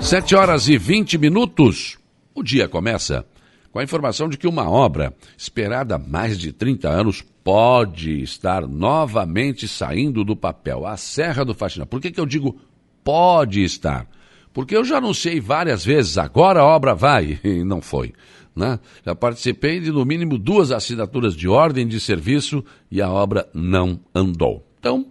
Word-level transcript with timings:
Sete 0.00 0.34
horas 0.34 0.66
e 0.66 0.78
vinte 0.78 1.18
minutos. 1.18 1.98
O 2.34 2.42
dia 2.42 2.66
começa 2.66 3.24
com 3.70 3.78
a 3.78 3.84
informação 3.84 4.28
de 4.28 4.38
que 4.38 4.48
uma 4.48 4.68
obra 4.68 5.14
esperada 5.36 5.94
há 5.94 5.98
mais 5.98 6.38
de 6.38 6.52
30 6.52 6.88
anos 6.88 7.22
pode 7.44 8.22
estar 8.22 8.66
novamente 8.66 9.68
saindo 9.68 10.24
do 10.24 10.34
papel. 10.34 10.86
A 10.86 10.96
Serra 10.96 11.44
do 11.44 11.54
Faxinal. 11.54 11.86
Por 11.86 12.00
que, 12.00 12.10
que 12.10 12.18
eu 12.18 12.26
digo 12.26 12.58
pode 13.04 13.62
estar? 13.62 14.08
Porque 14.52 14.74
eu 14.74 14.84
já 14.84 14.98
anunciei 14.98 15.38
várias 15.38 15.84
vezes, 15.84 16.18
agora 16.18 16.60
a 16.60 16.66
obra 16.66 16.94
vai, 16.94 17.38
e 17.44 17.62
não 17.62 17.80
foi. 17.80 18.12
Né? 18.56 18.80
Já 19.04 19.14
participei 19.14 19.78
de 19.78 19.92
no 19.92 20.04
mínimo 20.04 20.38
duas 20.38 20.72
assinaturas 20.72 21.36
de 21.36 21.46
ordem 21.46 21.86
de 21.86 22.00
serviço 22.00 22.64
e 22.90 23.00
a 23.00 23.08
obra 23.08 23.48
não 23.54 24.00
andou. 24.14 24.66
Então, 24.80 25.06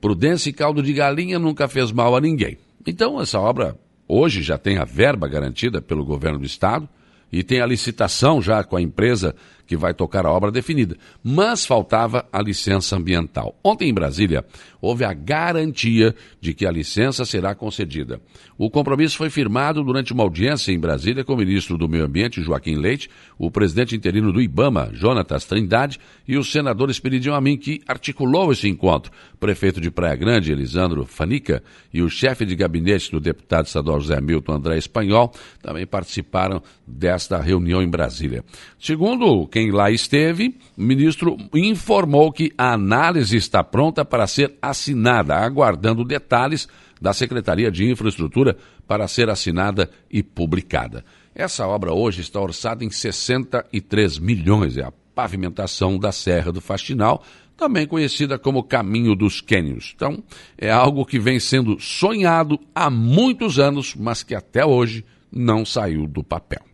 prudência 0.00 0.50
e 0.50 0.52
caldo 0.52 0.82
de 0.82 0.92
galinha 0.92 1.38
nunca 1.38 1.68
fez 1.68 1.90
mal 1.90 2.14
a 2.14 2.20
ninguém. 2.20 2.58
Então, 2.86 3.20
essa 3.20 3.38
obra 3.38 3.78
Hoje 4.12 4.42
já 4.42 4.58
tem 4.58 4.76
a 4.76 4.84
verba 4.84 5.28
garantida 5.28 5.80
pelo 5.80 6.04
governo 6.04 6.40
do 6.40 6.44
estado 6.44 6.88
e 7.30 7.44
tem 7.44 7.60
a 7.60 7.66
licitação 7.66 8.42
já 8.42 8.64
com 8.64 8.76
a 8.76 8.82
empresa 8.82 9.36
que 9.70 9.76
vai 9.76 9.94
tocar 9.94 10.26
a 10.26 10.32
obra 10.32 10.50
definida. 10.50 10.96
Mas 11.22 11.64
faltava 11.64 12.26
a 12.32 12.42
licença 12.42 12.96
ambiental. 12.96 13.56
Ontem 13.62 13.88
em 13.88 13.94
Brasília, 13.94 14.44
houve 14.80 15.04
a 15.04 15.12
garantia 15.12 16.12
de 16.40 16.52
que 16.52 16.66
a 16.66 16.72
licença 16.72 17.24
será 17.24 17.54
concedida. 17.54 18.20
O 18.58 18.68
compromisso 18.68 19.16
foi 19.16 19.30
firmado 19.30 19.84
durante 19.84 20.12
uma 20.12 20.24
audiência 20.24 20.72
em 20.72 20.78
Brasília 20.80 21.22
com 21.22 21.34
o 21.34 21.36
ministro 21.36 21.78
do 21.78 21.88
Meio 21.88 22.04
Ambiente, 22.04 22.42
Joaquim 22.42 22.74
Leite, 22.74 23.08
o 23.38 23.48
presidente 23.48 23.94
interino 23.94 24.32
do 24.32 24.42
IBAMA, 24.42 24.90
Jonatas 24.92 25.44
Trindade, 25.44 26.00
e 26.26 26.36
o 26.36 26.42
senador 26.42 26.90
Esperidião 26.90 27.36
Amin, 27.36 27.56
que 27.56 27.80
articulou 27.86 28.50
esse 28.50 28.68
encontro. 28.68 29.12
Prefeito 29.38 29.80
de 29.80 29.90
Praia 29.90 30.16
Grande, 30.16 30.50
Elisandro 30.50 31.06
Fanica, 31.06 31.62
e 31.94 32.02
o 32.02 32.10
chefe 32.10 32.44
de 32.44 32.56
gabinete 32.56 33.10
do 33.10 33.20
deputado 33.20 33.66
estadual 33.66 34.00
José 34.00 34.20
Milton 34.20 34.54
André 34.54 34.78
Espanhol 34.78 35.32
também 35.62 35.86
participaram 35.86 36.60
desta 36.86 37.40
reunião 37.40 37.80
em 37.80 37.88
Brasília. 37.88 38.44
Segundo 38.78 39.46
quem 39.46 39.59
quem 39.60 39.70
lá 39.70 39.90
esteve, 39.90 40.56
o 40.74 40.82
ministro 40.82 41.36
informou 41.54 42.32
que 42.32 42.50
a 42.56 42.72
análise 42.72 43.36
está 43.36 43.62
pronta 43.62 44.06
para 44.06 44.26
ser 44.26 44.54
assinada, 44.62 45.36
aguardando 45.36 46.02
detalhes 46.02 46.66
da 46.98 47.12
Secretaria 47.12 47.70
de 47.70 47.84
Infraestrutura 47.84 48.56
para 48.88 49.06
ser 49.06 49.28
assinada 49.28 49.90
e 50.10 50.22
publicada. 50.22 51.04
Essa 51.34 51.66
obra 51.66 51.92
hoje 51.92 52.22
está 52.22 52.40
orçada 52.40 52.86
em 52.86 52.90
63 52.90 54.18
milhões, 54.18 54.78
é 54.78 54.82
a 54.82 54.92
pavimentação 55.14 55.98
da 55.98 56.10
Serra 56.10 56.50
do 56.50 56.62
Faxinal, 56.62 57.22
também 57.54 57.86
conhecida 57.86 58.38
como 58.38 58.64
Caminho 58.64 59.14
dos 59.14 59.42
Quênios. 59.42 59.92
Então, 59.94 60.24
é 60.56 60.70
algo 60.70 61.04
que 61.04 61.18
vem 61.18 61.38
sendo 61.38 61.78
sonhado 61.78 62.58
há 62.74 62.88
muitos 62.88 63.58
anos, 63.58 63.94
mas 63.94 64.22
que 64.22 64.34
até 64.34 64.64
hoje 64.64 65.04
não 65.30 65.66
saiu 65.66 66.06
do 66.06 66.24
papel. 66.24 66.69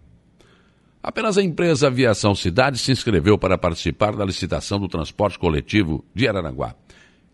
Apenas 1.07 1.39
a 1.39 1.43
empresa 1.43 1.87
Aviação 1.87 2.35
Cidade 2.35 2.79
se 2.79 2.91
inscreveu 2.91 3.39
para 3.39 3.57
participar 3.57 4.17
da 4.17 4.25
licitação 4.25 4.81
do 4.81 4.89
transporte 4.89 5.39
coletivo 5.39 6.05
de 6.13 6.27
Araranguá. 6.27 6.75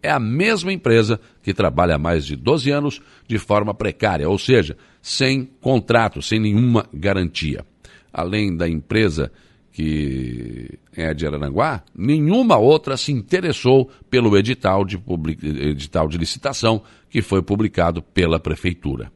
É 0.02 0.10
a 0.10 0.20
mesma 0.20 0.70
empresa 0.70 1.18
que 1.42 1.54
trabalha 1.54 1.94
há 1.94 1.98
mais 1.98 2.26
de 2.26 2.36
12 2.36 2.70
anos 2.70 3.00
de 3.26 3.38
forma 3.38 3.72
precária, 3.72 4.28
ou 4.28 4.38
seja, 4.38 4.76
sem 5.00 5.46
contrato, 5.58 6.20
sem 6.20 6.38
nenhuma 6.38 6.86
garantia. 6.92 7.64
Além 8.12 8.54
da 8.54 8.68
empresa 8.68 9.32
que 9.72 10.78
é 10.94 11.14
de 11.14 11.26
Araranguá, 11.26 11.82
nenhuma 11.96 12.58
outra 12.58 12.98
se 12.98 13.10
interessou 13.10 13.90
pelo 14.10 14.36
edital 14.36 14.84
de, 14.84 14.98
public... 14.98 15.46
edital 15.46 16.08
de 16.08 16.18
licitação 16.18 16.82
que 17.08 17.22
foi 17.22 17.40
publicado 17.40 18.02
pela 18.02 18.38
Prefeitura. 18.38 19.10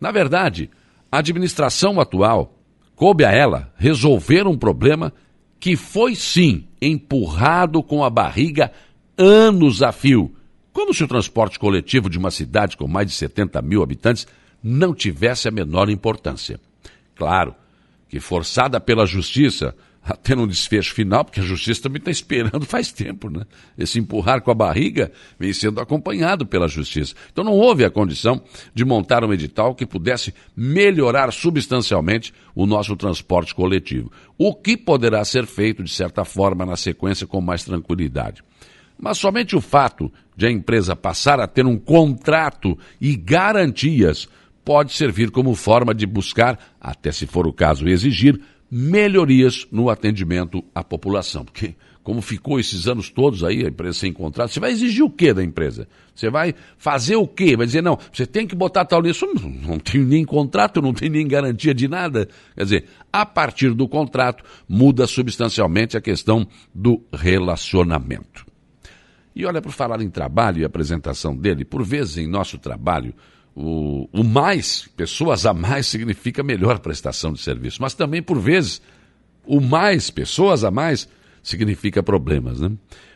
Na 0.00 0.12
verdade, 0.12 0.70
a 1.10 1.18
administração 1.18 1.98
atual 1.98 2.57
coube 2.98 3.24
a 3.24 3.30
ela 3.30 3.72
resolver 3.76 4.48
um 4.48 4.58
problema 4.58 5.12
que 5.60 5.76
foi 5.76 6.16
sim 6.16 6.66
empurrado 6.82 7.80
com 7.80 8.02
a 8.02 8.10
barriga 8.10 8.72
anos 9.16 9.84
a 9.84 9.92
fio, 9.92 10.34
como 10.72 10.92
se 10.92 11.04
o 11.04 11.08
transporte 11.08 11.60
coletivo 11.60 12.10
de 12.10 12.18
uma 12.18 12.32
cidade 12.32 12.76
com 12.76 12.88
mais 12.88 13.06
de 13.06 13.12
70 13.14 13.62
mil 13.62 13.84
habitantes 13.84 14.26
não 14.60 14.92
tivesse 14.92 15.46
a 15.46 15.52
menor 15.52 15.88
importância. 15.88 16.60
Claro 17.14 17.54
que, 18.08 18.18
forçada 18.18 18.80
pela 18.80 19.06
justiça, 19.06 19.76
até 20.08 20.34
no 20.34 20.46
desfecho 20.46 20.94
final, 20.94 21.24
porque 21.24 21.40
a 21.40 21.42
justiça 21.42 21.82
também 21.82 21.98
está 21.98 22.10
esperando 22.10 22.64
faz 22.66 22.90
tempo, 22.90 23.28
né? 23.30 23.44
Esse 23.76 23.98
empurrar 23.98 24.40
com 24.40 24.50
a 24.50 24.54
barriga 24.54 25.12
vem 25.38 25.52
sendo 25.52 25.80
acompanhado 25.80 26.46
pela 26.46 26.66
justiça. 26.66 27.14
Então 27.30 27.44
não 27.44 27.52
houve 27.52 27.84
a 27.84 27.90
condição 27.90 28.42
de 28.74 28.84
montar 28.84 29.22
um 29.24 29.32
edital 29.32 29.74
que 29.74 29.84
pudesse 29.84 30.32
melhorar 30.56 31.32
substancialmente 31.32 32.32
o 32.54 32.66
nosso 32.66 32.96
transporte 32.96 33.54
coletivo. 33.54 34.10
O 34.38 34.54
que 34.54 34.76
poderá 34.76 35.24
ser 35.24 35.46
feito, 35.46 35.84
de 35.84 35.90
certa 35.90 36.24
forma, 36.24 36.64
na 36.64 36.76
sequência 36.76 37.26
com 37.26 37.40
mais 37.40 37.64
tranquilidade. 37.64 38.42
Mas 38.98 39.18
somente 39.18 39.54
o 39.54 39.60
fato 39.60 40.10
de 40.36 40.46
a 40.46 40.50
empresa 40.50 40.96
passar 40.96 41.38
a 41.38 41.46
ter 41.46 41.66
um 41.66 41.78
contrato 41.78 42.76
e 43.00 43.14
garantias 43.14 44.28
pode 44.64 44.92
servir 44.92 45.30
como 45.30 45.54
forma 45.54 45.94
de 45.94 46.06
buscar, 46.06 46.58
até 46.80 47.10
se 47.10 47.26
for 47.26 47.46
o 47.46 47.52
caso 47.52 47.88
exigir, 47.88 48.38
melhorias 48.70 49.66
no 49.70 49.88
atendimento 49.88 50.62
à 50.74 50.84
população. 50.84 51.44
Porque, 51.44 51.74
como 52.02 52.20
ficou 52.20 52.58
esses 52.58 52.86
anos 52.86 53.10
todos 53.10 53.44
aí, 53.44 53.64
a 53.64 53.68
empresa 53.68 53.98
sem 53.98 54.12
contrato, 54.12 54.52
você 54.52 54.60
vai 54.60 54.70
exigir 54.70 55.04
o 55.04 55.10
que 55.10 55.32
da 55.32 55.42
empresa? 55.42 55.88
Você 56.14 56.30
vai 56.30 56.54
fazer 56.76 57.16
o 57.16 57.26
quê? 57.26 57.56
Vai 57.56 57.66
dizer, 57.66 57.82
não, 57.82 57.98
você 58.12 58.26
tem 58.26 58.46
que 58.46 58.54
botar 58.54 58.84
tal 58.84 59.02
nisso. 59.02 59.26
Não 59.34 59.78
tenho 59.78 60.04
nem 60.04 60.24
contrato, 60.24 60.82
não 60.82 60.92
tenho 60.92 61.12
nem 61.12 61.26
garantia 61.26 61.74
de 61.74 61.88
nada. 61.88 62.28
Quer 62.54 62.64
dizer, 62.64 62.84
a 63.12 63.24
partir 63.24 63.74
do 63.74 63.88
contrato, 63.88 64.44
muda 64.68 65.06
substancialmente 65.06 65.96
a 65.96 66.00
questão 66.00 66.46
do 66.74 67.02
relacionamento. 67.12 68.46
E 69.34 69.46
olha, 69.46 69.62
por 69.62 69.70
falar 69.70 70.02
em 70.02 70.10
trabalho 70.10 70.60
e 70.60 70.64
apresentação 70.64 71.36
dele, 71.36 71.64
por 71.64 71.84
vezes 71.84 72.16
em 72.16 72.26
nosso 72.26 72.58
trabalho, 72.58 73.14
o, 73.60 74.08
o 74.12 74.22
mais, 74.22 74.88
pessoas 74.96 75.44
a 75.44 75.52
mais, 75.52 75.88
significa 75.88 76.44
melhor 76.44 76.78
prestação 76.78 77.32
de 77.32 77.40
serviço. 77.40 77.82
Mas 77.82 77.92
também, 77.92 78.22
por 78.22 78.38
vezes, 78.38 78.80
o 79.44 79.60
mais, 79.60 80.10
pessoas 80.10 80.62
a 80.62 80.70
mais, 80.70 81.08
significa 81.42 82.00
problemas. 82.00 82.60
Né? 82.60 82.70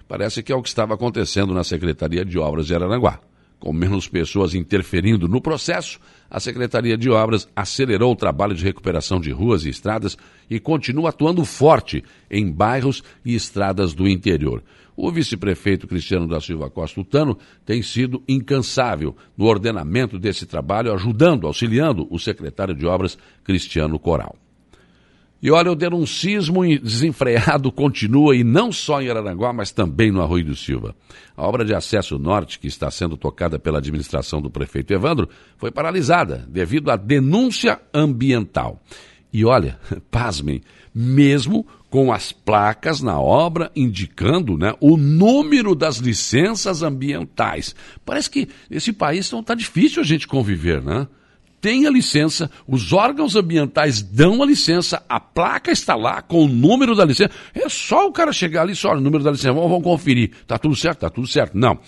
Parece 0.08 0.42
que 0.42 0.50
é 0.50 0.56
o 0.56 0.60
que 0.60 0.68
estava 0.68 0.94
acontecendo 0.94 1.54
na 1.54 1.62
Secretaria 1.62 2.24
de 2.24 2.40
Obras 2.40 2.66
de 2.66 2.74
Araranguá. 2.74 3.20
Com 3.60 3.72
menos 3.72 4.08
pessoas 4.08 4.52
interferindo 4.52 5.28
no 5.28 5.40
processo, 5.40 6.00
a 6.28 6.40
Secretaria 6.40 6.98
de 6.98 7.08
Obras 7.08 7.46
acelerou 7.54 8.12
o 8.12 8.16
trabalho 8.16 8.56
de 8.56 8.64
recuperação 8.64 9.20
de 9.20 9.30
ruas 9.30 9.64
e 9.64 9.68
estradas 9.68 10.18
e 10.50 10.58
continua 10.58 11.10
atuando 11.10 11.44
forte 11.44 12.02
em 12.28 12.50
bairros 12.50 13.04
e 13.24 13.36
estradas 13.36 13.94
do 13.94 14.08
interior. 14.08 14.60
O 15.02 15.10
vice-prefeito 15.10 15.88
Cristiano 15.88 16.28
da 16.28 16.40
Silva 16.40 16.70
Costa 16.70 17.00
Utano 17.00 17.36
tem 17.66 17.82
sido 17.82 18.22
incansável 18.28 19.16
no 19.36 19.46
ordenamento 19.46 20.16
desse 20.16 20.46
trabalho, 20.46 20.92
ajudando, 20.92 21.48
auxiliando 21.48 22.06
o 22.08 22.20
secretário 22.20 22.72
de 22.72 22.86
Obras 22.86 23.18
Cristiano 23.42 23.98
Coral. 23.98 24.36
E 25.42 25.50
olha, 25.50 25.72
o 25.72 25.74
denuncismo 25.74 26.62
desenfreado 26.78 27.72
continua 27.74 28.36
e 28.36 28.44
não 28.44 28.70
só 28.70 29.02
em 29.02 29.10
Araranguá, 29.10 29.52
mas 29.52 29.72
também 29.72 30.12
no 30.12 30.22
Arroio 30.22 30.44
do 30.44 30.54
Silva. 30.54 30.94
A 31.36 31.44
obra 31.48 31.64
de 31.64 31.74
acesso 31.74 32.16
norte, 32.16 32.60
que 32.60 32.68
está 32.68 32.88
sendo 32.88 33.16
tocada 33.16 33.58
pela 33.58 33.78
administração 33.78 34.40
do 34.40 34.52
prefeito 34.52 34.94
Evandro, 34.94 35.28
foi 35.56 35.72
paralisada 35.72 36.46
devido 36.48 36.92
à 36.92 36.96
denúncia 36.96 37.80
ambiental. 37.92 38.80
E 39.32 39.44
olha, 39.44 39.80
pasmem, 40.12 40.62
mesmo 40.94 41.66
com 41.92 42.10
as 42.10 42.32
placas 42.32 43.02
na 43.02 43.20
obra 43.20 43.70
indicando 43.76 44.56
né, 44.56 44.72
o 44.80 44.96
número 44.96 45.74
das 45.74 45.98
licenças 45.98 46.82
ambientais. 46.82 47.74
Parece 48.02 48.30
que 48.30 48.48
esse 48.70 48.94
país 48.94 49.30
está 49.30 49.54
difícil 49.54 50.00
a 50.00 50.04
gente 50.04 50.26
conviver, 50.26 50.82
né? 50.82 51.06
Tem 51.60 51.86
a 51.86 51.90
licença, 51.90 52.50
os 52.66 52.94
órgãos 52.94 53.36
ambientais 53.36 54.00
dão 54.00 54.42
a 54.42 54.46
licença, 54.46 55.02
a 55.06 55.20
placa 55.20 55.70
está 55.70 55.94
lá 55.94 56.22
com 56.22 56.46
o 56.46 56.48
número 56.48 56.96
da 56.96 57.04
licença. 57.04 57.30
É 57.52 57.68
só 57.68 58.08
o 58.08 58.12
cara 58.12 58.32
chegar 58.32 58.62
ali, 58.62 58.74
só 58.74 58.94
o 58.94 59.00
número 59.00 59.22
da 59.22 59.30
licença, 59.30 59.52
vamos, 59.52 59.68
vamos 59.68 59.84
conferir. 59.84 60.30
Está 60.40 60.56
tudo 60.56 60.74
certo? 60.74 60.96
Está 60.96 61.10
tudo 61.10 61.26
certo. 61.26 61.58
Não. 61.58 61.78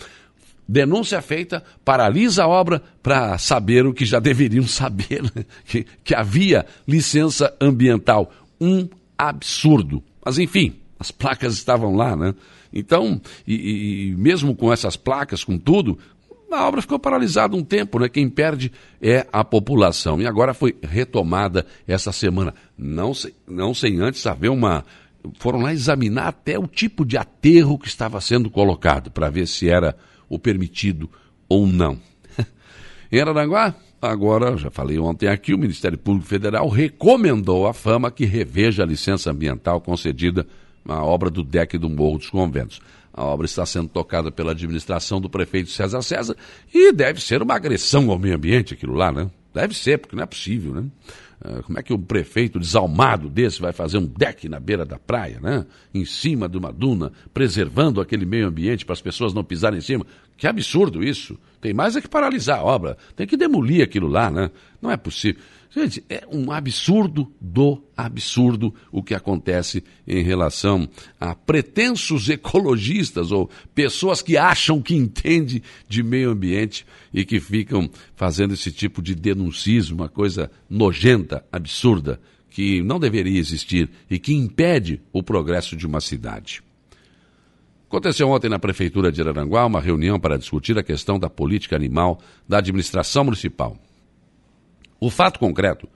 Denúncia 0.68 1.22
feita, 1.22 1.64
paralisa 1.82 2.44
a 2.44 2.48
obra 2.48 2.82
para 3.02 3.38
saber 3.38 3.86
o 3.86 3.94
que 3.94 4.04
já 4.04 4.20
deveriam 4.20 4.66
saber, 4.66 5.22
né? 5.34 5.46
que, 5.64 5.86
que 6.04 6.14
havia 6.14 6.66
licença 6.86 7.54
ambiental. 7.58 8.30
Um 8.60 8.86
absurdo. 9.16 10.02
Mas 10.24 10.38
enfim, 10.38 10.74
as 10.98 11.10
placas 11.10 11.54
estavam 11.54 11.94
lá, 11.94 12.16
né? 12.16 12.34
Então, 12.72 13.20
e, 13.46 14.10
e, 14.10 14.16
mesmo 14.16 14.54
com 14.54 14.72
essas 14.72 14.96
placas, 14.96 15.44
com 15.44 15.56
tudo, 15.56 15.98
a 16.50 16.66
obra 16.66 16.82
ficou 16.82 16.98
paralisada 16.98 17.56
um 17.56 17.62
tempo, 17.62 17.98
né? 17.98 18.08
Quem 18.08 18.28
perde 18.28 18.72
é 19.00 19.26
a 19.32 19.44
população. 19.44 20.20
E 20.20 20.26
agora 20.26 20.54
foi 20.54 20.76
retomada 20.82 21.66
essa 21.86 22.12
semana. 22.12 22.54
Não, 22.76 23.12
sei, 23.12 23.34
não 23.46 23.74
sem 23.74 24.00
antes 24.00 24.26
haver 24.26 24.50
uma. 24.50 24.84
Foram 25.38 25.60
lá 25.60 25.72
examinar 25.72 26.28
até 26.28 26.58
o 26.58 26.66
tipo 26.66 27.04
de 27.04 27.16
aterro 27.16 27.78
que 27.78 27.88
estava 27.88 28.20
sendo 28.20 28.50
colocado, 28.50 29.10
para 29.10 29.30
ver 29.30 29.46
se 29.46 29.68
era 29.68 29.96
o 30.28 30.38
permitido 30.38 31.10
ou 31.48 31.66
não. 31.66 31.98
em 33.10 33.20
Araranguá, 33.20 33.74
agora, 34.04 34.56
já 34.56 34.70
falei 34.70 34.98
ontem 34.98 35.28
aqui, 35.28 35.54
o 35.54 35.58
Ministério 35.58 35.98
Público 35.98 36.26
Federal 36.26 36.68
recomendou 36.68 37.66
à 37.66 37.72
Fama 37.72 38.10
que 38.10 38.24
reveja 38.24 38.82
a 38.82 38.86
licença 38.86 39.30
ambiental 39.30 39.80
concedida 39.80 40.46
à 40.88 41.02
obra 41.02 41.30
do 41.30 41.42
deck 41.42 41.76
do 41.78 41.88
Morro 41.88 42.18
dos 42.18 42.30
Conventos. 42.30 42.80
A 43.12 43.24
obra 43.24 43.46
está 43.46 43.64
sendo 43.64 43.88
tocada 43.88 44.30
pela 44.30 44.52
administração 44.52 45.20
do 45.20 45.30
prefeito 45.30 45.70
César 45.70 46.02
César 46.02 46.36
e 46.72 46.92
deve 46.92 47.20
ser 47.20 47.42
uma 47.42 47.54
agressão 47.54 48.10
ao 48.10 48.18
meio 48.18 48.34
ambiente 48.34 48.74
aquilo 48.74 48.94
lá, 48.94 49.12
né? 49.12 49.30
Deve 49.54 49.72
ser, 49.74 49.98
porque 49.98 50.16
não 50.16 50.24
é 50.24 50.26
possível, 50.26 50.74
né? 50.74 50.84
Ah, 51.40 51.62
como 51.62 51.78
é 51.78 51.82
que 51.82 51.92
um 51.92 52.00
prefeito 52.00 52.58
desalmado 52.58 53.28
desse 53.28 53.60
vai 53.60 53.72
fazer 53.72 53.98
um 53.98 54.06
deck 54.06 54.48
na 54.48 54.58
beira 54.58 54.84
da 54.84 54.98
praia, 54.98 55.38
né? 55.40 55.66
Em 55.92 56.04
cima 56.04 56.48
de 56.48 56.56
uma 56.56 56.72
duna, 56.72 57.12
preservando 57.32 58.00
aquele 58.00 58.24
meio 58.24 58.48
ambiente 58.48 58.84
para 58.84 58.94
as 58.94 59.00
pessoas 59.00 59.34
não 59.34 59.44
pisarem 59.44 59.78
em 59.78 59.82
cima? 59.82 60.06
Que 60.36 60.46
absurdo 60.46 61.02
isso! 61.02 61.38
Tem 61.60 61.72
mais 61.72 61.96
é 61.96 62.00
que 62.02 62.08
paralisar 62.08 62.58
a 62.58 62.62
obra, 62.62 62.98
tem 63.16 63.26
que 63.26 63.38
demolir 63.38 63.82
aquilo 63.82 64.06
lá, 64.06 64.30
né? 64.30 64.50
Não 64.82 64.90
é 64.90 64.98
possível. 64.98 65.40
Gente, 65.74 66.04
é 66.08 66.22
um 66.30 66.52
absurdo 66.52 67.32
do 67.40 67.82
absurdo 67.96 68.72
o 68.92 69.02
que 69.02 69.14
acontece 69.14 69.82
em 70.06 70.22
relação 70.22 70.88
a 71.18 71.34
pretensos 71.34 72.28
ecologistas 72.28 73.32
ou 73.32 73.50
pessoas 73.74 74.20
que 74.20 74.36
acham 74.36 74.80
que 74.80 74.94
entendem 74.94 75.62
de 75.88 76.02
meio 76.02 76.30
ambiente 76.30 76.86
e 77.12 77.24
que 77.24 77.40
ficam 77.40 77.90
fazendo 78.14 78.54
esse 78.54 78.70
tipo 78.70 79.02
de 79.02 79.14
denuncismo, 79.14 79.96
uma 79.96 80.08
coisa 80.08 80.50
nojenta, 80.68 81.44
absurda, 81.50 82.20
que 82.50 82.82
não 82.82 83.00
deveria 83.00 83.40
existir 83.40 83.90
e 84.08 84.18
que 84.18 84.32
impede 84.32 85.00
o 85.12 85.22
progresso 85.22 85.74
de 85.74 85.86
uma 85.86 86.00
cidade. 86.00 86.62
Aconteceu 87.94 88.28
ontem 88.28 88.50
na 88.50 88.58
Prefeitura 88.58 89.12
de 89.12 89.20
Araranguá 89.20 89.64
uma 89.64 89.80
reunião 89.80 90.18
para 90.18 90.36
discutir 90.36 90.76
a 90.76 90.82
questão 90.82 91.16
da 91.16 91.30
política 91.30 91.76
animal 91.76 92.18
da 92.48 92.58
administração 92.58 93.22
municipal. 93.22 93.78
O 94.98 95.08
fato 95.08 95.38
concreto 95.38 95.88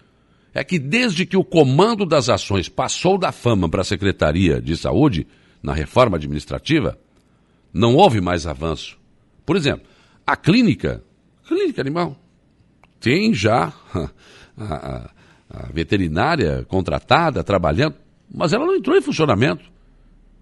é 0.54 0.62
que 0.62 0.78
desde 0.78 1.26
que 1.26 1.36
o 1.36 1.42
comando 1.42 2.06
das 2.06 2.28
ações 2.28 2.68
passou 2.68 3.18
da 3.18 3.32
fama 3.32 3.68
para 3.68 3.80
a 3.80 3.84
Secretaria 3.84 4.62
de 4.62 4.76
Saúde, 4.76 5.26
na 5.60 5.74
reforma 5.74 6.16
administrativa, 6.16 6.96
não 7.74 7.96
houve 7.96 8.20
mais 8.20 8.46
avanço. 8.46 8.96
Por 9.44 9.56
exemplo, 9.56 9.84
a 10.24 10.36
clínica, 10.36 11.02
clínica 11.48 11.80
animal, 11.80 12.16
tem 13.00 13.34
já 13.34 13.72
a, 14.56 14.72
a, 14.72 15.10
a 15.50 15.72
veterinária 15.72 16.64
contratada, 16.68 17.42
trabalhando, 17.42 17.96
mas 18.32 18.52
ela 18.52 18.66
não 18.66 18.76
entrou 18.76 18.96
em 18.96 19.02
funcionamento. 19.02 19.77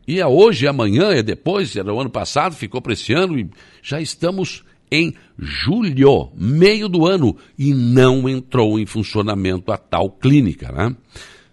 E 0.07 0.21
é 0.21 0.27
hoje, 0.27 0.67
é 0.67 0.69
amanhã, 0.69 1.11
é 1.11 1.23
depois, 1.23 1.75
era 1.75 1.93
o 1.93 2.01
ano 2.01 2.11
passado, 2.11 2.55
ficou 2.55 2.81
para 2.81 2.93
esse 2.93 3.13
ano 3.13 3.39
e 3.39 3.49
já 3.83 4.01
estamos 4.01 4.65
em 4.91 5.15
julho, 5.39 6.31
meio 6.37 6.89
do 6.89 7.07
ano, 7.07 7.37
e 7.59 7.75
não 7.75 8.29
entrou 8.29 8.79
em 8.79 8.87
funcionamento 8.87 9.73
a 9.73 9.77
tal 9.77 10.11
clínica. 10.11 10.71
Né? 10.73 10.97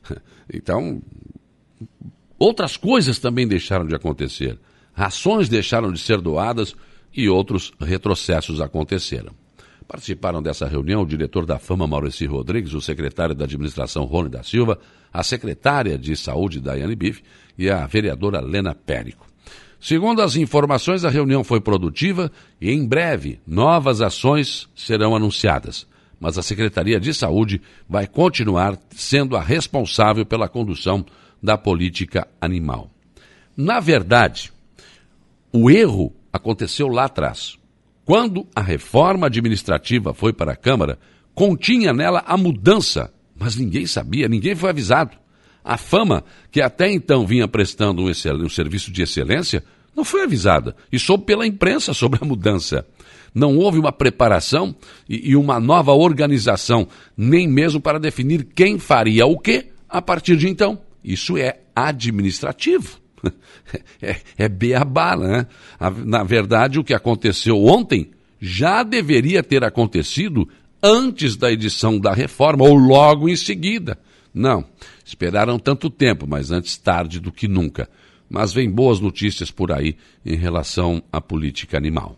Então, 0.53 1.01
outras 2.37 2.75
coisas 2.77 3.17
também 3.17 3.47
deixaram 3.47 3.87
de 3.87 3.95
acontecer. 3.95 4.59
Rações 4.93 5.49
deixaram 5.49 5.91
de 5.91 5.99
ser 5.99 6.21
doadas 6.21 6.75
e 7.15 7.29
outros 7.29 7.71
retrocessos 7.79 8.61
aconteceram. 8.61 9.33
Participaram 9.87 10.41
dessa 10.41 10.67
reunião 10.67 11.01
o 11.01 11.05
diretor 11.05 11.45
da 11.45 11.59
Fama 11.59 11.85
Maurício 11.85 12.29
Rodrigues, 12.29 12.73
o 12.73 12.81
secretário 12.81 13.35
da 13.35 13.45
Administração 13.45 14.05
Rony 14.05 14.29
da 14.29 14.43
Silva, 14.43 14.79
a 15.11 15.23
secretária 15.23 15.97
de 15.97 16.15
Saúde 16.15 16.59
Daiane 16.59 16.95
Biff 16.95 17.23
e 17.57 17.69
a 17.69 17.85
vereadora 17.85 18.39
Lena 18.39 18.73
Périco. 18.73 19.27
Segundo 19.79 20.21
as 20.21 20.37
informações, 20.37 21.03
a 21.03 21.09
reunião 21.09 21.43
foi 21.43 21.59
produtiva 21.59 22.31
e 22.61 22.71
em 22.71 22.87
breve 22.87 23.39
novas 23.45 24.01
ações 24.01 24.69
serão 24.73 25.13
anunciadas. 25.13 25.85
Mas 26.19 26.37
a 26.37 26.41
Secretaria 26.41 27.01
de 27.01 27.13
Saúde 27.13 27.61
vai 27.87 28.07
continuar 28.07 28.79
sendo 28.91 29.35
a 29.35 29.41
responsável 29.41 30.25
pela 30.25 30.47
condução 30.47 31.05
da 31.41 31.57
política 31.57 32.25
animal. 32.39 32.89
Na 33.57 33.81
verdade, 33.81 34.53
o 35.51 35.69
erro 35.69 36.15
aconteceu 36.31 36.87
lá 36.87 37.03
atrás. 37.03 37.59
Quando 38.05 38.45
a 38.55 38.61
reforma 38.61 39.27
administrativa 39.27 40.13
foi 40.13 40.33
para 40.33 40.53
a 40.53 40.57
Câmara, 40.57 40.99
continha 41.33 41.93
nela 41.93 42.23
a 42.25 42.35
mudança, 42.35 43.13
mas 43.39 43.55
ninguém 43.55 43.85
sabia, 43.85 44.27
ninguém 44.27 44.55
foi 44.55 44.69
avisado. 44.69 45.17
A 45.63 45.77
fama, 45.77 46.23
que 46.51 46.61
até 46.61 46.91
então 46.91 47.25
vinha 47.25 47.47
prestando 47.47 48.03
um, 48.03 48.09
um 48.09 48.49
serviço 48.49 48.91
de 48.91 49.01
excelência, 49.01 49.63
não 49.95 50.03
foi 50.03 50.23
avisada 50.23 50.75
e 50.91 50.99
soube 50.99 51.23
pela 51.25 51.47
imprensa 51.47 51.93
sobre 51.93 52.19
a 52.21 52.25
mudança. 52.25 52.85
Não 53.33 53.57
houve 53.57 53.79
uma 53.79 53.91
preparação 53.91 54.75
e, 55.07 55.31
e 55.31 55.35
uma 55.35 55.59
nova 55.59 55.93
organização, 55.93 56.87
nem 57.15 57.47
mesmo 57.47 57.79
para 57.79 57.99
definir 57.99 58.43
quem 58.43 58.77
faria 58.77 59.25
o 59.25 59.39
que 59.39 59.67
a 59.87 60.01
partir 60.01 60.35
de 60.35 60.49
então. 60.49 60.79
Isso 61.03 61.37
é 61.37 61.61
administrativo. 61.75 63.02
É, 64.01 64.17
é 64.37 64.49
beabá, 64.49 65.15
né? 65.15 65.47
Na 66.05 66.23
verdade, 66.23 66.77
o 66.77 66.83
que 66.83 66.93
aconteceu 66.93 67.63
ontem 67.63 68.11
já 68.39 68.83
deveria 68.83 69.41
ter 69.41 69.63
acontecido 69.63 70.47
antes 70.81 71.37
da 71.37 71.51
edição 71.51 71.97
da 71.97 72.13
reforma 72.13 72.65
ou 72.65 72.75
logo 72.75 73.29
em 73.29 73.35
seguida. 73.35 73.97
Não, 74.33 74.65
esperaram 75.05 75.57
tanto 75.57 75.89
tempo, 75.89 76.27
mas 76.27 76.51
antes 76.51 76.77
tarde 76.77 77.19
do 77.19 77.31
que 77.31 77.47
nunca 77.47 77.89
mas 78.33 78.51
vem 78.51 78.67
boas 78.67 78.99
notícias 78.99 79.51
por 79.51 79.71
aí 79.71 79.95
em 80.25 80.35
relação 80.35 81.03
à 81.11 81.21
política 81.21 81.77
animal. 81.77 82.17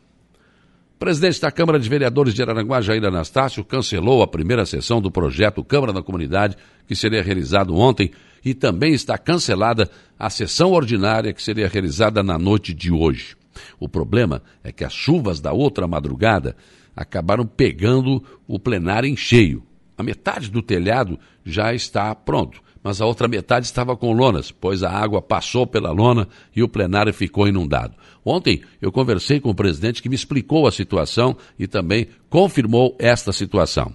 Presidente 0.98 1.42
da 1.42 1.52
Câmara 1.52 1.78
de 1.78 1.90
Vereadores 1.90 2.34
de 2.34 2.42
Araranguá, 2.42 2.80
Jair 2.80 3.04
Anastácio, 3.04 3.66
cancelou 3.66 4.24
a 4.24 4.28
primeira 4.28 4.66
sessão 4.66 5.02
do 5.02 5.12
projeto 5.12 5.62
Câmara 5.62 5.92
da 5.92 6.02
Comunidade, 6.02 6.56
que 6.88 6.96
seria 6.96 7.22
realizado 7.22 7.76
ontem, 7.76 8.12
e 8.44 8.54
também 8.54 8.94
está 8.94 9.18
cancelada 9.18 9.90
a 10.18 10.30
sessão 10.30 10.72
ordinária, 10.72 11.34
que 11.34 11.44
seria 11.44 11.68
realizada 11.68 12.24
na 12.24 12.38
noite 12.38 12.74
de 12.74 12.94
hoje. 12.94 13.36
O 13.78 13.90
problema 13.90 14.42
é 14.64 14.72
que 14.72 14.86
as 14.86 14.94
chuvas 14.94 15.42
da 15.42 15.52
outra 15.52 15.86
madrugada 15.86 16.56
acabaram 16.96 17.46
pegando 17.46 18.24
o 18.48 18.58
plenário 18.58 19.10
em 19.10 19.18
cheio. 19.18 19.64
A 19.98 20.04
metade 20.04 20.50
do 20.50 20.62
telhado 20.62 21.20
já 21.44 21.74
está 21.74 22.16
pronto 22.16 22.65
mas 22.86 23.02
a 23.02 23.06
outra 23.08 23.28
metade 23.28 23.66
estava 23.66 23.98
com 23.98 24.14
lonas, 24.14 24.52
pois 24.52 24.84
a 24.84 24.92
água 24.92 25.20
passou 25.20 25.66
pela 25.66 25.90
lona 25.90 26.28
e 26.56 26.62
o 26.62 26.70
plenário 26.70 27.12
ficou 27.12 27.48
inundado. 27.48 27.96
Ontem 28.24 28.62
eu 28.80 28.92
conversei 28.92 29.40
com 29.40 29.50
o 29.50 29.56
presidente 29.56 30.04
que 30.04 30.08
me 30.08 30.14
explicou 30.14 30.68
a 30.68 30.72
situação 30.72 31.36
e 31.58 31.66
também 31.66 32.06
confirmou 32.30 32.96
esta 33.00 33.34
situação. 33.34 33.92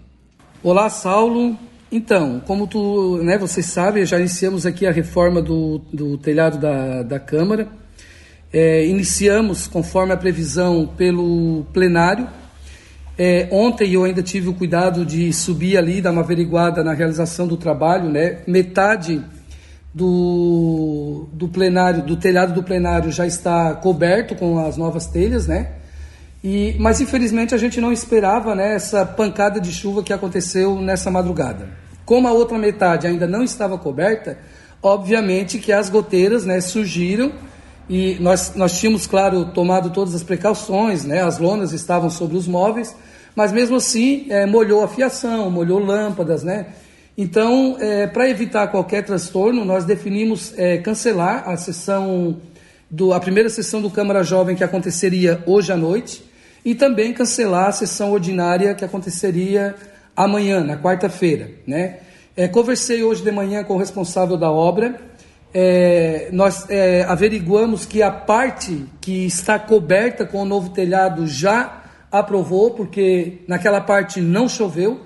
Olá, 0.60 0.90
Saulo. 0.90 1.56
Então, 1.92 2.42
como 2.44 2.66
tu, 2.66 3.20
né, 3.22 3.38
vocês 3.38 3.66
sabem, 3.66 4.04
já 4.04 4.18
iniciamos 4.18 4.66
aqui 4.66 4.84
a 4.84 4.90
reforma 4.90 5.40
do, 5.40 5.80
do 5.92 6.18
telhado 6.18 6.58
da, 6.58 7.04
da 7.04 7.20
Câmara. 7.20 7.68
É, 8.52 8.84
iniciamos, 8.86 9.68
conforme 9.68 10.12
a 10.12 10.16
previsão, 10.16 10.84
pelo 10.96 11.64
plenário, 11.72 12.26
é, 13.22 13.46
ontem 13.50 13.92
eu 13.92 14.02
ainda 14.02 14.22
tive 14.22 14.48
o 14.48 14.54
cuidado 14.54 15.04
de 15.04 15.30
subir 15.30 15.76
ali, 15.76 16.00
dar 16.00 16.10
uma 16.10 16.22
averiguada 16.22 16.82
na 16.82 16.94
realização 16.94 17.46
do 17.46 17.54
trabalho, 17.54 18.08
né? 18.08 18.38
Metade 18.46 19.22
do, 19.92 21.28
do 21.30 21.46
plenário, 21.46 22.02
do 22.02 22.16
telhado 22.16 22.54
do 22.54 22.62
plenário 22.62 23.12
já 23.12 23.26
está 23.26 23.74
coberto 23.74 24.34
com 24.34 24.58
as 24.58 24.78
novas 24.78 25.04
telhas, 25.04 25.46
né? 25.46 25.72
E, 26.42 26.74
mas 26.78 27.02
infelizmente 27.02 27.54
a 27.54 27.58
gente 27.58 27.78
não 27.78 27.92
esperava 27.92 28.54
né, 28.54 28.74
essa 28.74 29.04
pancada 29.04 29.60
de 29.60 29.70
chuva 29.70 30.02
que 30.02 30.14
aconteceu 30.14 30.80
nessa 30.80 31.10
madrugada. 31.10 31.68
Como 32.06 32.26
a 32.26 32.32
outra 32.32 32.56
metade 32.56 33.06
ainda 33.06 33.26
não 33.26 33.44
estava 33.44 33.76
coberta, 33.76 34.38
obviamente 34.82 35.58
que 35.58 35.72
as 35.72 35.90
goteiras 35.90 36.46
né, 36.46 36.58
surgiram 36.62 37.32
e 37.90 38.16
nós, 38.20 38.54
nós 38.54 38.78
tínhamos, 38.78 39.04
claro, 39.04 39.46
tomado 39.46 39.90
todas 39.90 40.14
as 40.14 40.22
precauções, 40.22 41.04
né, 41.04 41.24
as 41.24 41.38
lonas 41.38 41.72
estavam 41.72 42.08
sobre 42.08 42.36
os 42.36 42.46
móveis, 42.46 42.94
mas 43.34 43.50
mesmo 43.50 43.74
assim 43.74 44.26
é, 44.30 44.46
molhou 44.46 44.84
a 44.84 44.86
fiação, 44.86 45.50
molhou 45.50 45.80
lâmpadas, 45.80 46.44
né? 46.44 46.66
Então, 47.18 47.76
é, 47.80 48.06
para 48.06 48.30
evitar 48.30 48.68
qualquer 48.68 49.04
transtorno, 49.04 49.64
nós 49.64 49.84
definimos 49.84 50.54
é, 50.56 50.78
cancelar 50.78 51.48
a 51.48 51.56
sessão 51.56 52.36
do, 52.88 53.12
a 53.12 53.18
primeira 53.18 53.50
sessão 53.50 53.82
do 53.82 53.90
Câmara 53.90 54.22
Jovem 54.22 54.54
que 54.54 54.62
aconteceria 54.62 55.42
hoje 55.44 55.72
à 55.72 55.76
noite 55.76 56.22
e 56.64 56.76
também 56.76 57.12
cancelar 57.12 57.70
a 57.70 57.72
sessão 57.72 58.12
ordinária 58.12 58.72
que 58.72 58.84
aconteceria 58.84 59.74
amanhã, 60.16 60.62
na 60.62 60.76
quarta-feira, 60.76 61.50
né? 61.66 61.98
É, 62.36 62.46
conversei 62.46 63.02
hoje 63.02 63.20
de 63.20 63.32
manhã 63.32 63.64
com 63.64 63.74
o 63.74 63.78
responsável 63.78 64.36
da 64.36 64.50
obra. 64.50 65.09
É, 65.52 66.28
nós 66.32 66.68
é, 66.68 67.04
averiguamos 67.04 67.84
que 67.84 68.02
a 68.02 68.10
parte 68.10 68.86
que 69.00 69.26
está 69.26 69.58
coberta 69.58 70.24
com 70.24 70.42
o 70.42 70.44
novo 70.44 70.70
telhado 70.70 71.26
já 71.26 71.82
aprovou, 72.10 72.72
porque 72.72 73.38
naquela 73.46 73.80
parte 73.80 74.20
não 74.20 74.48
choveu, 74.48 75.00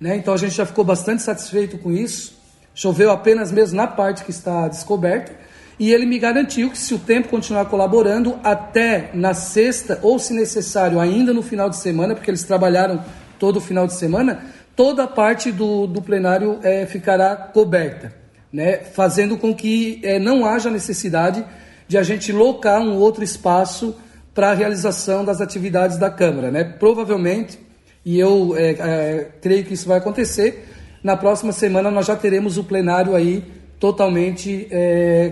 né? 0.00 0.16
então 0.16 0.34
a 0.34 0.36
gente 0.36 0.54
já 0.54 0.66
ficou 0.66 0.84
bastante 0.84 1.22
satisfeito 1.22 1.78
com 1.78 1.90
isso. 1.90 2.36
Choveu 2.74 3.10
apenas 3.10 3.50
mesmo 3.50 3.76
na 3.76 3.86
parte 3.86 4.24
que 4.24 4.30
está 4.30 4.68
descoberta. 4.68 5.32
E 5.78 5.92
ele 5.92 6.06
me 6.06 6.18
garantiu 6.18 6.70
que 6.70 6.78
se 6.78 6.94
o 6.94 6.98
tempo 6.98 7.28
continuar 7.28 7.66
colaborando, 7.66 8.38
até 8.42 9.10
na 9.12 9.34
sexta, 9.34 9.98
ou 10.02 10.18
se 10.18 10.32
necessário, 10.32 10.98
ainda 10.98 11.34
no 11.34 11.42
final 11.42 11.68
de 11.68 11.76
semana, 11.76 12.14
porque 12.14 12.30
eles 12.30 12.44
trabalharam 12.44 13.04
todo 13.38 13.60
final 13.60 13.86
de 13.86 13.92
semana, 13.92 14.44
toda 14.74 15.04
a 15.04 15.06
parte 15.06 15.52
do, 15.52 15.86
do 15.86 16.00
plenário 16.00 16.58
é, 16.62 16.86
ficará 16.86 17.36
coberta, 17.36 18.12
né? 18.52 18.78
fazendo 18.78 19.36
com 19.36 19.54
que 19.54 20.00
é, 20.02 20.18
não 20.18 20.44
haja 20.44 20.70
necessidade 20.70 21.44
de 21.88 21.96
a 21.96 22.02
gente 22.02 22.32
locar 22.32 22.80
um 22.80 22.96
outro 22.96 23.22
espaço 23.22 23.94
para 24.34 24.50
a 24.50 24.54
realização 24.54 25.24
das 25.24 25.40
atividades 25.40 25.98
da 25.98 26.10
Câmara. 26.10 26.50
Né? 26.50 26.64
Provavelmente, 26.64 27.58
e 28.04 28.18
eu 28.18 28.56
é, 28.56 28.70
é, 28.70 29.30
creio 29.40 29.64
que 29.64 29.74
isso 29.74 29.88
vai 29.88 29.98
acontecer, 29.98 30.68
na 31.02 31.16
próxima 31.16 31.52
semana 31.52 31.90
nós 31.90 32.06
já 32.06 32.16
teremos 32.16 32.58
o 32.58 32.64
plenário 32.64 33.14
aí 33.14 33.44
totalmente 33.78 34.68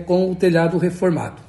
com 0.05 0.31
o 0.31 0.35
telhado 0.35 0.77
reformado. 0.77 1.41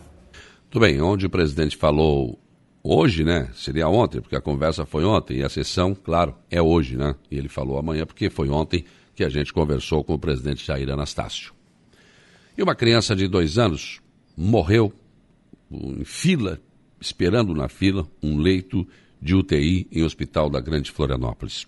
Tudo 0.71 0.81
bem, 0.81 1.01
onde 1.01 1.27
o 1.27 1.31
presidente 1.31 1.77
falou 1.77 2.39
hoje, 2.87 3.25
né? 3.25 3.49
Seria 3.55 3.89
ontem, 3.89 4.21
porque 4.21 4.37
a 4.37 4.41
conversa 4.41 4.87
foi 4.87 5.05
ontem, 5.05 5.39
e 5.39 5.43
a 5.43 5.49
sessão, 5.49 5.95
claro, 5.95 6.35
é 6.51 6.63
hoje, 6.63 6.97
né? 6.97 7.15
E 7.31 7.37
ele 7.37 7.49
falou 7.49 7.79
amanhã, 7.79 8.07
porque 8.07 8.31
foi 8.31 8.49
ontem 8.49 8.85
que 9.15 9.25
a 9.25 9.29
gente 9.29 9.53
conversou 9.53 10.05
com 10.05 10.15
o 10.15 10.19
presidente 10.19 10.65
Jair 10.65 10.89
Anastácio. 10.91 11.56
E 12.57 12.63
uma 12.63 12.75
criança 12.75 13.15
de 13.15 13.29
dois 13.29 13.59
anos 13.59 14.01
morreu 14.35 14.93
em 15.71 16.05
fila 16.05 16.59
esperando 16.99 17.55
na 17.55 17.69
fila 17.69 18.09
um 18.23 18.39
leito 18.39 18.87
de 19.21 19.35
UTI 19.35 19.87
em 19.93 20.03
hospital 20.03 20.49
da 20.49 20.59
Grande 20.59 20.91
Florianópolis. 20.91 21.67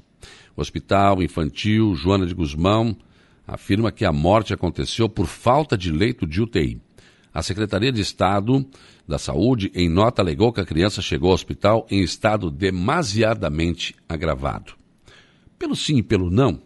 O 0.57 0.61
Hospital 0.61 1.23
Infantil 1.23 1.95
Joana 1.95 2.27
de 2.27 2.35
Guzmão 2.35 2.97
afirma 3.47 3.93
que 3.93 4.05
a 4.05 4.13
morte 4.13 4.55
aconteceu 4.55 5.09
por 5.09 5.27
falta 5.27 5.77
de 5.77 5.93
leito 5.93 6.27
de 6.27 6.41
UTI. 6.41 6.81
A 7.33 7.43
Secretaria 7.43 7.93
de 7.93 8.01
Estado 8.01 8.67
da 9.07 9.19
Saúde, 9.19 9.71
em 9.75 9.89
nota, 9.91 10.23
alegou 10.23 10.53
que 10.53 10.61
a 10.61 10.67
criança 10.67 11.03
chegou 11.03 11.29
ao 11.29 11.35
hospital 11.35 11.87
em 11.91 12.01
estado 12.01 12.51
demasiadamente 12.51 13.95
agravado. 14.09 14.73
Pelo 15.59 15.77
sim 15.77 15.99
e 15.99 16.03
pelo 16.03 16.31
não, 16.31 16.61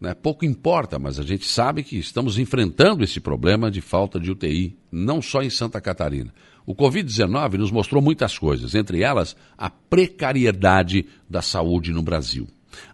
né, 0.00 0.14
pouco 0.14 0.44
importa, 0.44 0.98
mas 0.98 1.18
a 1.18 1.22
gente 1.22 1.46
sabe 1.46 1.82
que 1.82 1.98
estamos 1.98 2.38
enfrentando 2.38 3.04
esse 3.04 3.20
problema 3.20 3.70
de 3.70 3.80
falta 3.80 4.18
de 4.18 4.30
UTI, 4.30 4.78
não 4.90 5.20
só 5.20 5.42
em 5.42 5.50
Santa 5.50 5.80
Catarina. 5.80 6.32
O 6.64 6.74
Covid-19 6.74 7.58
nos 7.58 7.70
mostrou 7.70 8.00
muitas 8.00 8.38
coisas, 8.38 8.74
entre 8.74 9.02
elas 9.02 9.36
a 9.58 9.68
precariedade 9.68 11.06
da 11.28 11.42
saúde 11.42 11.92
no 11.92 12.02
Brasil. 12.02 12.46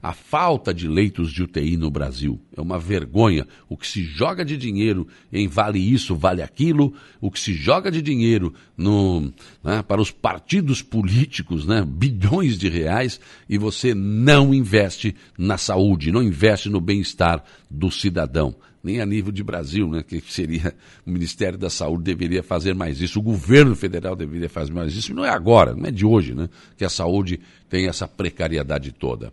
A 0.02 0.12
falta 0.12 0.72
de 0.72 0.88
leitos 0.88 1.32
de 1.32 1.42
UTI 1.42 1.76
no 1.76 1.90
Brasil 1.90 2.40
é 2.56 2.60
uma 2.60 2.78
vergonha. 2.78 3.46
O 3.68 3.76
que 3.76 3.86
se 3.86 4.02
joga 4.02 4.44
de 4.44 4.56
dinheiro 4.56 5.06
em 5.32 5.48
vale 5.48 5.78
isso, 5.78 6.14
vale 6.14 6.42
aquilo, 6.42 6.94
o 7.20 7.30
que 7.30 7.40
se 7.40 7.52
joga 7.52 7.90
de 7.90 8.00
dinheiro 8.00 8.52
no, 8.76 9.32
né, 9.62 9.82
para 9.86 10.00
os 10.00 10.10
partidos 10.10 10.82
políticos, 10.82 11.66
né, 11.66 11.84
bilhões 11.86 12.58
de 12.58 12.68
reais, 12.68 13.20
e 13.48 13.58
você 13.58 13.94
não 13.94 14.54
investe 14.54 15.14
na 15.38 15.58
saúde, 15.58 16.12
não 16.12 16.22
investe 16.22 16.68
no 16.68 16.80
bem-estar 16.80 17.42
do 17.70 17.90
cidadão 17.90 18.54
nem 18.86 19.00
a 19.00 19.06
nível 19.06 19.32
de 19.32 19.42
Brasil, 19.42 19.90
né, 19.90 20.04
que 20.06 20.22
seria 20.28 20.72
o 21.04 21.10
Ministério 21.10 21.58
da 21.58 21.68
Saúde 21.68 22.04
deveria 22.04 22.40
fazer 22.40 22.72
mais 22.72 23.00
isso, 23.00 23.18
o 23.18 23.22
governo 23.22 23.74
federal 23.74 24.14
deveria 24.14 24.48
fazer 24.48 24.72
mais 24.72 24.94
isso, 24.94 25.12
não 25.12 25.24
é 25.24 25.28
agora, 25.28 25.74
não 25.74 25.86
é 25.86 25.90
de 25.90 26.06
hoje, 26.06 26.34
né, 26.34 26.48
que 26.76 26.84
a 26.84 26.88
saúde 26.88 27.40
tem 27.68 27.88
essa 27.88 28.06
precariedade 28.06 28.92
toda. 28.92 29.32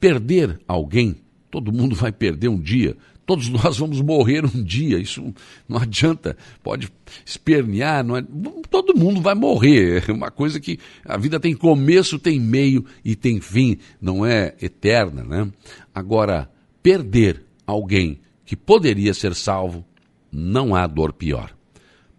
Perder 0.00 0.60
alguém, 0.66 1.16
todo 1.50 1.72
mundo 1.72 1.94
vai 1.94 2.12
perder 2.12 2.48
um 2.48 2.60
dia, 2.60 2.96
todos 3.26 3.48
nós 3.52 3.76
vamos 3.76 4.00
morrer 4.00 4.44
um 4.44 4.62
dia, 4.62 4.98
isso 4.98 5.34
não 5.68 5.78
adianta, 5.78 6.36
pode 6.62 6.90
espernear, 7.24 8.02
não 8.02 8.16
é, 8.16 8.24
todo 8.70 8.96
mundo 8.96 9.20
vai 9.20 9.34
morrer, 9.34 10.04
é 10.08 10.12
uma 10.12 10.30
coisa 10.30 10.58
que 10.58 10.78
a 11.04 11.16
vida 11.18 11.38
tem 11.38 11.54
começo, 11.54 12.18
tem 12.18 12.40
meio 12.40 12.84
e 13.04 13.14
tem 13.14 13.40
fim, 13.40 13.78
não 14.00 14.24
é 14.24 14.54
eterna, 14.62 15.22
né? 15.22 15.50
Agora, 15.94 16.50
perder 16.82 17.44
alguém 17.66 18.20
que 18.46 18.56
poderia 18.56 19.12
ser 19.12 19.34
salvo, 19.34 19.84
não 20.32 20.74
há 20.74 20.86
dor 20.86 21.12
pior. 21.12 21.54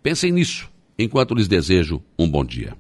Pensem 0.03 0.31
nisso 0.31 0.69
enquanto 0.97 1.33
lhes 1.33 1.47
desejo 1.47 2.03
um 2.17 2.29
bom 2.29 2.45
dia. 2.45 2.75